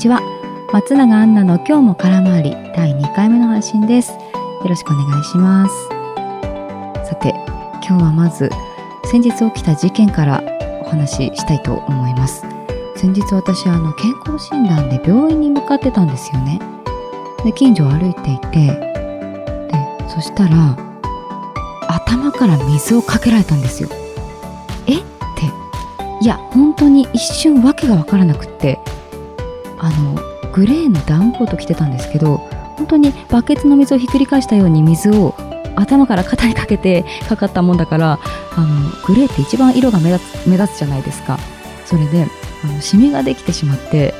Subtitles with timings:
[0.00, 0.22] ちは。
[0.72, 4.12] 松永アンナの今日も空回り第2回目の配信です。
[4.12, 4.18] よ
[4.66, 5.88] ろしくお願いします。
[7.06, 7.34] さて
[7.86, 8.48] 今日はまず
[9.04, 10.42] 先日起きた事件から
[10.80, 12.46] お話ししたいと思います。
[12.96, 16.58] 先日私あの健康診断で病院に向かってたんですよね。
[17.44, 20.78] で近所を歩いていてでそしたら
[21.88, 23.90] 頭から水をかけられたんですよ。
[24.86, 25.00] え？
[25.00, 25.02] っ
[25.36, 25.44] て。
[26.22, 28.80] いや本当に一瞬わけがわからなくって。
[29.80, 30.14] あの
[30.52, 32.38] グレーのダウンコート着てたんですけど
[32.76, 35.34] 本当にバケツの水をひっくり返したように水を
[35.76, 38.18] 頭から肩にかけてかかったもんだから
[38.56, 41.38] あのグレーって一番色が目立つ目立つじゃないですか。
[41.86, 42.26] それで
[42.64, 44.14] あのシミができてしまって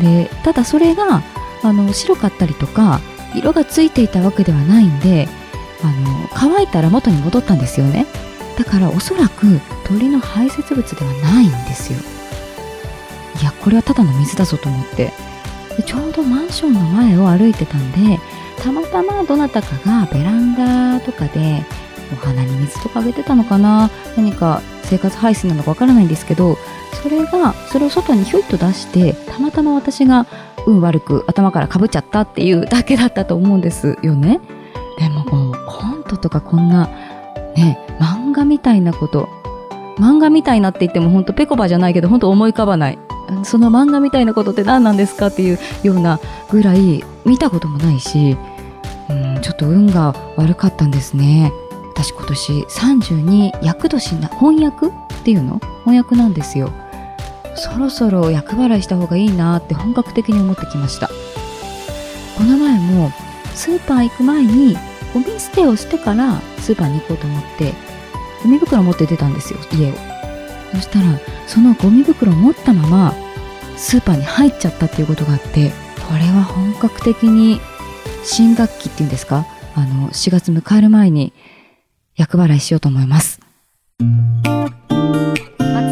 [0.00, 1.22] でただそれが
[1.64, 3.00] あの白かったりとか
[3.34, 5.28] 色がついていたわけではないんで
[5.82, 8.06] あの乾いたら元に戻ったんですよね。
[8.56, 11.98] だからおそらく鳥の排泄物ではないんですよ。
[13.40, 15.12] いやこれはただの水だぞと思って。
[15.76, 18.18] でちょうどマンションの前を歩いてたんで
[18.60, 21.62] たまたまどなたかがベランダとかで
[22.12, 23.90] お花に水とかあげてたのかな？
[24.16, 26.56] 何か生活排水なのかわからないんですけど
[27.02, 30.26] それがそれを外にひょいっと出してたまたま私が
[30.66, 34.40] 運悪く頭からかぶっちゃったっていうだけだったと思うんですよね。
[34.98, 36.88] でもこうコントとかこんな
[37.54, 39.28] ね漫画みたいなこと
[39.98, 42.98] 漫画みたいなって言ってもほんとぺこばじゃないけどほんと思い浮かばない。
[43.44, 48.36] その漫画みたいなことって何なんですかっていうようなぐらい見たこともないし、
[49.08, 51.52] うん、ちょっと運が悪かったんですね。
[51.94, 54.90] 私今年32厄年な翻訳っ
[55.24, 56.72] ていうの翻訳なんですよ。
[57.54, 61.08] そろそろ厄払いした方がいいなって本格的に思ってきました。
[62.38, 63.10] この前も
[63.54, 64.76] スーパー行く前に
[65.12, 67.72] ゴミ捨てをしてからスーパーに行こうと思って
[68.44, 70.17] ゴミ袋持って出たんですよ家を
[70.72, 73.14] そしたらそのゴミ袋を持ったまま
[73.76, 75.72] スーパーに入っちゃったっていうことがあって
[76.08, 77.60] これは本格的に
[78.24, 79.46] 新学期っていうんですか？
[79.74, 81.32] あの4月迎える前に
[82.16, 83.40] 厄払いしようと思います。
[84.00, 84.08] 松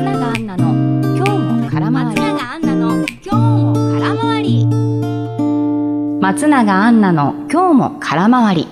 [0.02, 0.72] 永アンナの
[1.16, 2.20] 今日も空回り。
[2.20, 4.66] 松永アンナの今日も空回り。
[6.20, 8.68] 松永アンナの今日も空回り。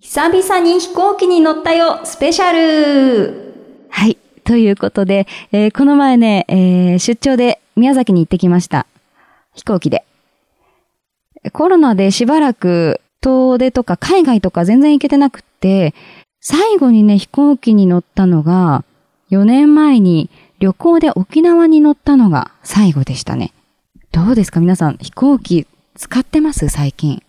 [0.00, 3.38] 久々に飛行機に乗ったよスペシャル。
[3.38, 3.45] はい
[4.46, 8.86] ということで、えー、この前ね、えー、出張で宮崎に行ってきました。
[9.54, 10.04] 飛行機で。
[11.52, 15.94] コロナでしばらく遠出とか海外とか全然行けてなくって、
[16.40, 18.84] 最後にね、飛行機に乗ったのが、
[19.30, 20.30] 4年前に
[20.60, 23.52] 旅行で沖縄に乗ったのが最後でしたね。
[24.12, 24.60] どうですか？
[24.60, 26.68] 皆さん、飛行機使ってます？
[26.68, 27.22] 最近。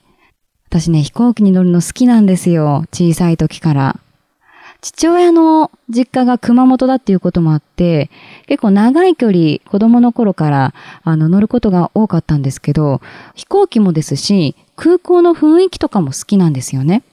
[0.70, 2.86] 私ね、飛行機に乗るの好きなんですよ。
[2.92, 4.00] 小さい時から。
[4.82, 8.10] 父親の実家が熊本だっていうこともあって、
[8.48, 10.74] 結構長い距離、子供の頃から
[11.04, 13.02] あの乗ることが多かったんですけど、
[13.36, 17.04] 飛行機もですし、空港の雰囲気とかも好きなんですよね。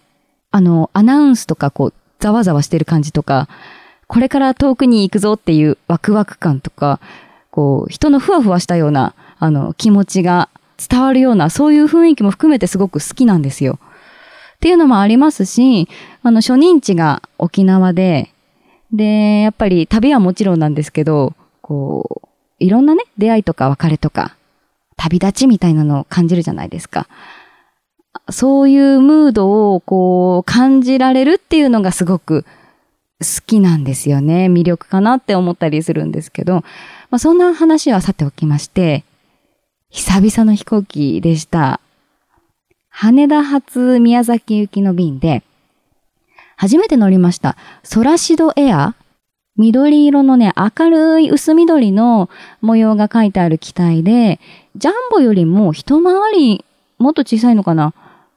[0.50, 3.48] あの、アナウンスとかこう、ざわざわしてる感じとか、
[4.06, 7.00] これから遠くに行くぞっていうワクワク感とか、
[7.50, 13.78] こう、人のふわふわしたような、あの、気持ちが伝わるような、そういう雰囲気も含めてすごく好きなんですよ。
[14.64, 15.90] っていうのもありますし、
[16.22, 18.30] あの、初任地が沖縄で、
[18.94, 22.28] で、やっぱり旅はもちろんなんですけど、こう、
[22.60, 24.36] いろんなね、出会いとか別れとか、
[24.96, 27.08] 旅立ちみたいなのを感じるじゃないですか。
[28.30, 32.46] そういうムードをこう感じられるっていうのがすごく
[33.20, 34.46] 好きなんですよね。
[34.46, 36.54] 魅力かなって思ったりするんですけど、
[37.10, 39.04] まあ、そんな話はさておきまして、
[39.90, 41.82] 久々の飛行機でした。
[42.96, 45.42] 羽田発宮崎行きの便で、
[46.56, 47.56] 初めて乗りました。
[47.82, 48.94] ソラシドエア
[49.56, 54.38] 緑色のね、明るい薄緑の模様が書いてある機体で、
[54.76, 56.64] ジャンボよりも一回り
[56.98, 57.94] もっと小さいのかな？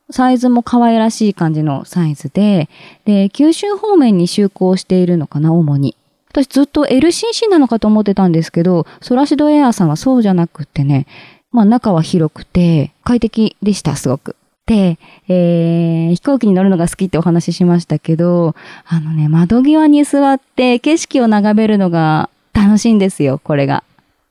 [0.09, 2.67] サイズも可愛らしい感じのサイズで、
[3.05, 5.95] で、九州方面に就航しているのかな、主に。
[6.29, 11.05] 私ずっと LCC なのかと思ってたんですけど、ソラシドエアさんはそうじゃなくってね、
[11.51, 14.35] まあ中は広くて快適でした、すごく。
[14.67, 14.99] で、
[15.29, 18.53] えー、飛行機に乗るのが好きってお話ししましたけど、
[18.85, 23.83] あのね、窓際に座って景色を眺めるのが楽しいんですよ、これが。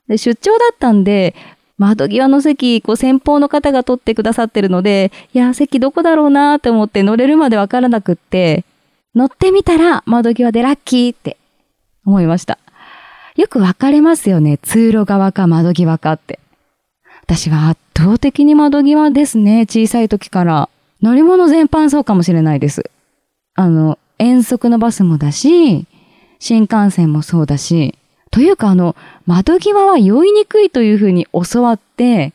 [0.07, 1.35] で出張だったんで、
[1.79, 8.63] 窓際の席、こう先方の方が取ってくださってるので、いや、席どこだろうなって思って乗れるまでわからなくって、
[9.15, 11.37] 乗ってみたら窓際でラッキーって
[12.05, 12.59] 思いました。
[13.35, 14.59] よく分かれますよね。
[14.59, 16.39] 通路側か窓際かって。
[17.23, 19.61] 私は圧倒的に窓際ですね。
[19.61, 20.69] 小さい時から。
[21.01, 22.91] 乗り物全般そうかもしれないです。
[23.55, 25.87] あの、遠足のバスもだし、
[26.39, 27.97] 新幹線もそうだし、
[28.29, 28.95] というかあの、
[29.25, 32.33] 窓際は酔いにくいというふうに教わって、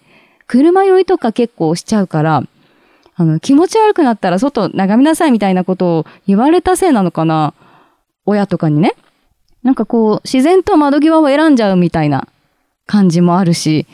[0.48, 2.42] 車酔いとか結構しちゃうから、
[3.14, 7.54] あの、気持ち悪くなったら外眺めなさいみたいなことを言われたせいなのかな
[8.26, 8.94] 親とかにね。
[9.62, 12.26] なんかこう、自然と窓際を選んじゃうみたいな
[12.86, 13.86] 感じもあるし、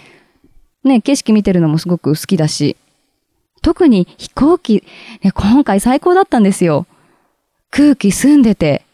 [0.85, 2.77] ね、景色見てるのもすごく好きだし、
[3.63, 4.85] 特に飛行機、
[5.23, 6.87] ね、今回最高だったんですよ。
[7.71, 8.85] 空気澄んでて、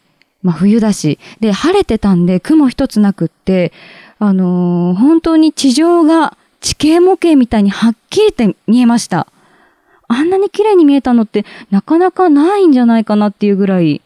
[0.41, 3.71] まあ冬だし、で、晴れてたんで雲一つなくって、
[4.19, 9.27] あのー、本当に地上が地形模型みたいにはっきりと見えました。
[10.07, 14.01] あんなに綺麗に見えたのってなかなかないんじゃないかなっていうぐらい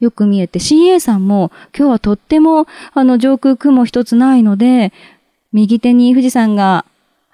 [0.00, 4.92] よく見えて、CA さんも今日はとってもあの上空雲一つないので、
[5.52, 6.84] 右手に富士山が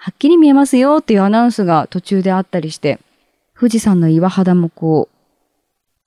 [0.02, 2.98] はっきり見えますよっていうアナウンスが途中であったりして、
[3.54, 5.16] 富士山の岩肌もこう、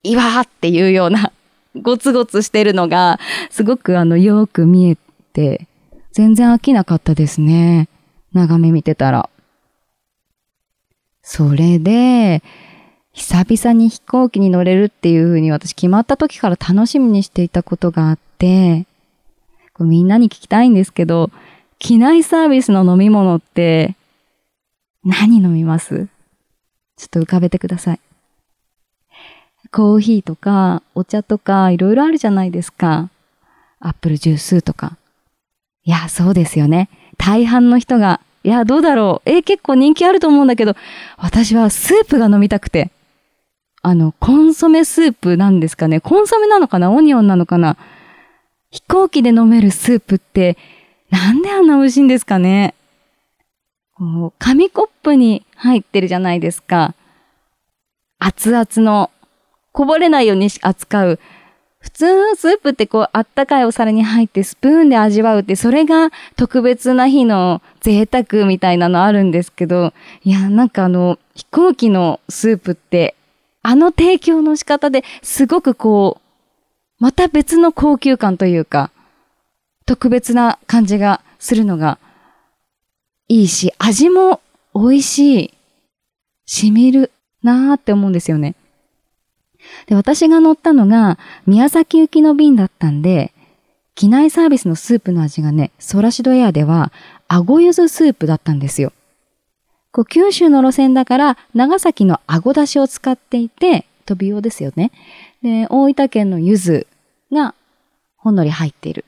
[0.02, 1.32] 岩っていうような
[1.80, 3.20] ゴツゴツしてるのが
[3.52, 4.98] すごくあのよく見え
[5.34, 5.68] て、
[6.12, 7.88] 全然飽きなかったですね。
[8.34, 9.30] 眺め見てたら。
[11.22, 12.42] それで、
[13.12, 18.88] 久々に飛行機に乗れるっていう風に私決まった時から楽しみにしていたことがあって、
[19.80, 21.30] みんなに聞きたいんですけど、
[21.84, 23.98] 機内サービスの飲み物って
[25.04, 26.08] 何飲みます？
[26.96, 28.00] ちょっと浮かべてください。
[29.70, 33.10] コーヒーとかお茶とかいろいろあるじゃないですか。
[33.82, 34.96] アップルジュースとか。
[35.84, 36.88] いや、そうですよね。
[37.18, 39.30] 大半の人が、いや、どうだろう。
[39.30, 40.78] えー、結構人気あると思うんだけど、
[41.18, 42.92] 私はスープが飲みたくて。
[43.82, 46.00] あの、コンソメスープなんですかね。
[46.00, 46.92] コンソメなのかな？
[46.92, 47.76] オニオンなのかな？
[48.72, 50.58] 飛行機で飲めるスープって、
[51.14, 52.74] なんであんな美味しいんですかね
[53.94, 56.96] こう紙コップに入ってるじゃないですか。
[58.18, 59.12] 熱々の、
[59.72, 61.20] こぼれないように扱う。
[61.78, 69.94] 普通スープってこうあったかいお皿に入ってスプーンで味わうって、それが特別な日の贅沢みたいなのあるんですけど、
[70.24, 73.16] いや、なんかあの、飛行機のスープって
[73.62, 78.90] あの提供の仕方ですごくこう、また別の高級感というか、
[79.86, 81.98] 特別な感じがするのが
[83.28, 84.42] いいし、味も
[84.76, 85.54] 美味しい、
[86.46, 88.56] 染みるなーって思うんですよね。
[89.88, 93.34] で、私が乗ったのが宮崎行きの便だったんで、
[93.96, 96.92] 機内サービスのスープの味がね、ソラシドエアでは、
[97.28, 98.92] あごゆずスープだったんですよ。
[99.92, 104.92] こう九州の路線だから長崎のあごだしを使っていて、飛び用ですよね。
[105.42, 106.88] で、大分県の柚子
[107.32, 107.54] が
[108.18, 109.06] ほんのり入っている。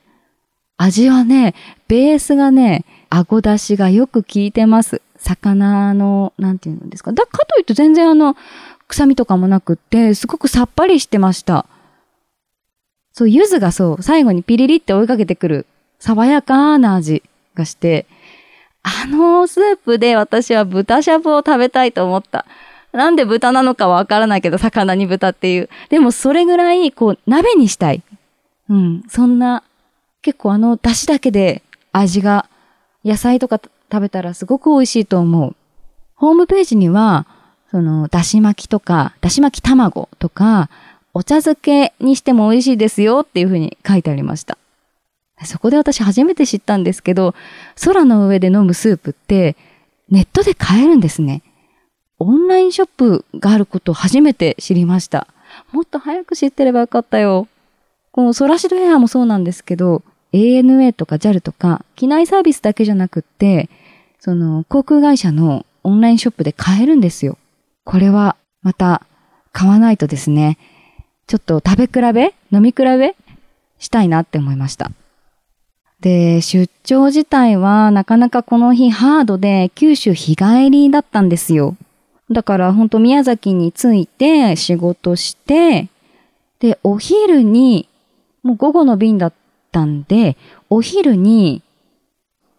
[0.77, 1.55] 味はね、
[1.87, 5.01] ベースがね、あごだしがよく効いてます。
[5.17, 7.11] 魚の、なんていうんですか。
[7.13, 8.35] だかといって全然あの、
[8.87, 11.65] 臭みとかもなくって、すごくさっぱりしてました。
[13.13, 15.65] そう、柚子がそう、最後にピリリって追いかけてくる、
[15.99, 17.23] 爽やかな味
[17.55, 18.05] がして、
[18.83, 22.45] あのスープで私は豚しゃぶを食べたいと思った。
[22.91, 25.69] なんで豚なのかわからないけど、魚に豚っていう。
[25.89, 28.03] でもそれぐらい、こう、鍋にしたい。
[28.69, 29.03] うん。
[29.09, 29.63] そんな、
[30.25, 31.61] 結構あの、出汁だけで
[31.91, 32.49] 味が、
[33.05, 33.61] 野菜とか
[33.91, 35.55] 食べたらすごく美味しいと思う。
[36.15, 37.27] ホームページには、
[37.69, 40.71] その、だし巻きとか、だし巻き卵とか、
[41.13, 44.57] お茶漬けにしても美味しいですよっていうふうに書いてありました。
[45.43, 47.35] そこで私初めて知ったんですけど、
[47.83, 49.55] 空の上で飲むスープって
[50.09, 51.43] ネットで買えるんですね。
[52.17, 55.27] オンラインショップがあることを初めて知りました。
[55.71, 57.47] もっと早く知ってればよかったよ。
[58.15, 60.01] このソラシドエアもそうなんですけど、
[60.35, 63.69] ANA とか JAL とか機内サービスだけじゃなくって、
[64.19, 67.37] その航空会社のオンラインショップで買えるんですよ。
[67.83, 69.03] これはまた
[69.51, 70.57] 買わないとですね、
[71.27, 73.15] ちょっと食べ比べ飲み比べ
[73.79, 74.91] したいなって思いました。
[76.01, 81.77] で、出張自体はなかなかこの日ハードで九州日帰りだったんですよ。
[82.29, 85.87] だから本当宮崎に着いて仕事して、
[86.59, 87.87] で、お昼に、
[88.43, 89.33] もう午後の便だっ
[89.75, 90.37] たんで、
[90.69, 91.61] お昼に、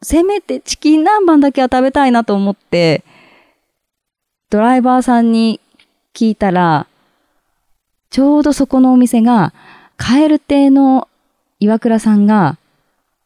[0.03, 3.03] せめてチキン南蛮だけは食べたいなと思って、
[4.51, 5.61] ドライバーさんに
[6.15, 6.87] 聞いたら、
[8.11, 9.53] ちょうどそこのお店が、
[9.97, 11.09] カエル亭の
[11.59, 12.59] 岩倉さんが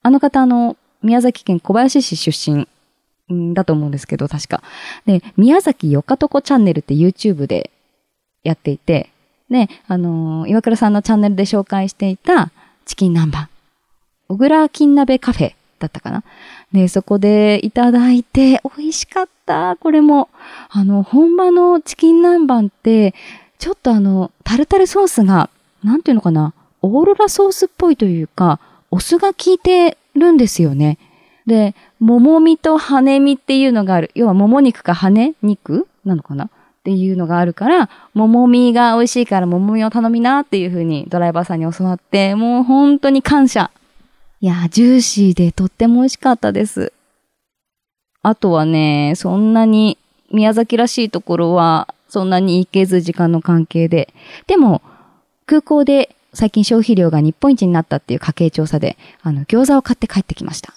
[0.02, 4.62] あの方、の、宮崎県小林市出身だと思うんですけど、確か。
[5.06, 7.70] で、宮崎よかとこチャンネルって YouTube で
[8.42, 9.10] やっていて、
[9.48, 12.50] ね、あの岩倉さんのチャンネルで紹介していた
[12.84, 13.59] チキン南蛮。
[14.30, 16.22] 小倉金鍋カフェだったかな？
[16.72, 19.76] で、そこでいただいて、美味しかった。
[19.80, 20.28] これも、
[20.68, 23.12] あの、本場のチキン南蛮って、
[23.58, 25.50] ちょっとあの、タルタルソースが、
[25.82, 28.60] なんていうのかな、オーロラソースっぽいというか、
[28.92, 30.98] お酢が効いてるんですよね。
[31.44, 34.12] で、ももみと羽身っていうのがある。
[34.14, 36.44] 要はもも肉か羽肉なのかな？
[36.44, 36.48] っ
[36.84, 43.72] ていうのがあるから、ももみが美味しいからももみを頼みなっていう風にドライバーさんに教わって、もう本当に感謝。
[44.42, 46.94] いや、ジューシーでとっても美味しかったです。
[48.22, 49.98] あとはね、そんなに
[50.30, 54.14] 宮崎らしいところはそんなに行けず時間の関係で。
[54.46, 54.80] でも、
[55.44, 60.72] 空港で最近消費量が日本一になったっていう家計調査で、あの、餃子を買って帰ってきました。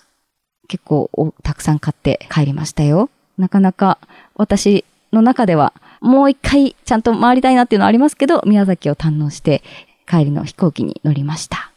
[0.67, 1.09] 結構
[1.43, 3.09] たくさん買って帰りましたよ。
[3.37, 3.97] なかなか
[4.35, 9.63] 私の中ではもう一回ちゃんと回りたいなっていうのはありますけど、宮崎を堪能して
[10.05, 11.72] 帰りの飛行機に乗りました。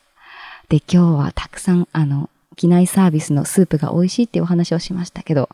[0.69, 5.49] で、今日はたくさんあの、機内サービスのスープが美味しいっていうお話をしましたけど、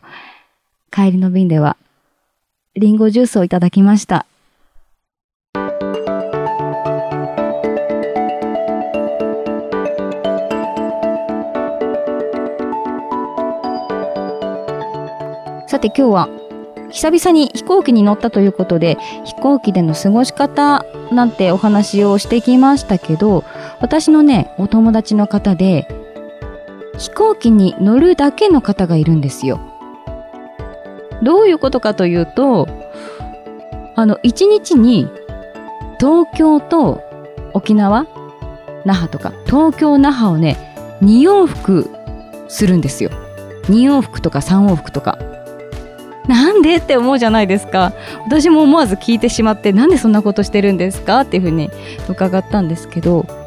[0.91, 1.77] 帰りの便では
[2.75, 4.25] リンゴジュースをいただきました。
[15.67, 16.29] さて今日は
[16.91, 23.43] 久々に飛行機に乗ったということで飛行機での過ごし方なんてお話をしてきましたけど
[23.83, 25.89] 私のねお友達の方で
[26.97, 29.59] 飛行機に乗るだけの方がいるんですよ。
[31.21, 32.69] どういうことかというと
[33.95, 35.09] あの1日に
[35.99, 37.03] 東京と
[37.53, 38.07] 沖縄
[38.85, 41.89] 那覇とか東京那覇をね2往復
[42.47, 43.09] するんですよ。
[43.63, 45.19] 2往復とか3往復とか
[46.29, 47.91] なんでって思うじゃないですか
[48.25, 51.69] 私も思わず聞いてしまってなんでそんなことしてるんですかっていうふうに
[52.07, 53.42] 伺ったんですけど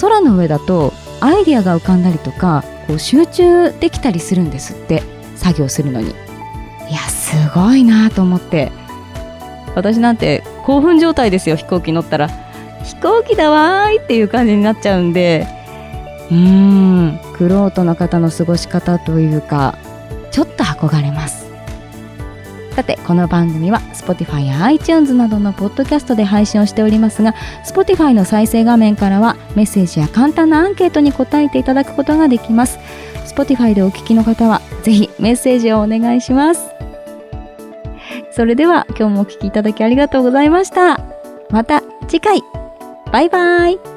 [0.00, 5.02] 空の上だとアイディアが浮かんだりとかこう集中できたりするんですって
[5.36, 6.10] 作業するのに。
[6.10, 8.72] いやすごいなと思って。
[9.74, 12.28] 私なんて興奮状態ですよ飛行機乗ったら。
[12.84, 15.46] 飛行機だわーいっていう感じになっちゃうんで。
[16.30, 19.76] うーんくろうとの方の過ごし方というか
[20.30, 21.41] ちょっと憧れます。
[22.82, 27.32] さてこの番組は Spotify や iTunes などのポッドキャストで配信をしておりますが
[27.64, 32.80] Spotify の再生画面からはメッセージや簡単なアンケートに答えていただくことができます。
[33.24, 36.70] Spotify でお聞きの方はぜひメッセージをお願いします。
[38.32, 40.98] それでは今日もお聞きいただきありがとうございました。
[41.50, 42.42] また次回。
[43.12, 43.91] バイバイ。